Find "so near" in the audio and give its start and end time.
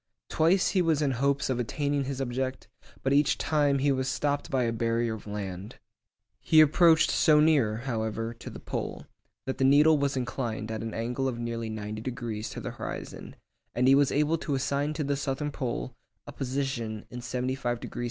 7.11-7.77